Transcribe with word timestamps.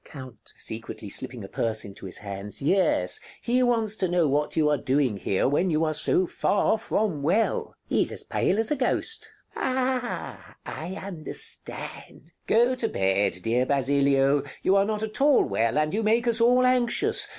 Count 0.03 0.51
[secretly 0.57 1.09
slipping 1.09 1.43
a 1.43 1.47
purse 1.47 1.85
into 1.85 2.07
his 2.07 2.17
hands] 2.17 2.59
Yes: 2.59 3.19
he 3.39 3.61
wants 3.61 3.95
to 3.97 4.07
know 4.07 4.27
what 4.27 4.55
you 4.55 4.67
are 4.67 4.75
doing 4.79 5.17
here, 5.17 5.47
when 5.47 5.69
you 5.69 5.83
are 5.83 5.93
so 5.93 6.25
far 6.25 6.79
from 6.79 7.21
well? 7.21 7.75
Figaro 7.83 7.83
He's 7.99 8.11
as 8.11 8.23
pale 8.23 8.57
as 8.57 8.71
a 8.71 8.75
ghost! 8.75 9.31
Basilio 9.53 9.69
Ah! 9.77 10.55
I 10.65 10.95
understand. 10.95 12.31
Count 12.47 12.47
Go 12.47 12.73
to 12.73 12.87
bed, 12.89 13.33
dear 13.43 13.67
Basilio. 13.67 14.41
You 14.63 14.75
are 14.75 14.85
not 14.85 15.03
at 15.03 15.21
all 15.21 15.43
well, 15.43 15.77
and 15.77 15.93
you 15.93 16.01
make 16.01 16.25
us 16.25 16.41
all 16.41 16.65
anxious. 16.65 17.27